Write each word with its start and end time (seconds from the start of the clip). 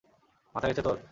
মাথা 0.55 0.67
গেছে 0.67 0.83
তোর? 0.83 0.97